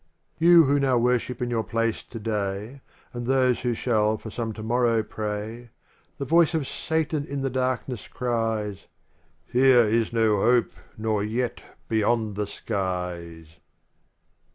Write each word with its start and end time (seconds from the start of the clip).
XXV 0.01 0.39
Ye 0.39 0.53
who 0.53 0.79
now 0.79 0.97
worship 0.97 1.43
in 1.43 1.51
your 1.51 1.63
place 1.63 2.01
today 2.01 2.81
And 3.13 3.27
those 3.27 3.59
who 3.59 3.75
shall 3.75 4.17
for 4.17 4.31
some 4.31 4.51
tomorrow 4.51 5.03
pray. 5.03 5.69
The 6.17 6.25
voice 6.25 6.55
of 6.55 6.67
Satan 6.67 7.23
in 7.23 7.41
the 7.43 7.51
darkness 7.51 8.07
cries;" 8.07 8.87
Here 9.53 9.83
is 9.83 10.11
no 10.11 10.37
hope, 10.41 10.71
nor 10.97 11.23
yet 11.23 11.61
beyond 11.87 12.35
the 12.35 12.47
skies." 12.47 13.57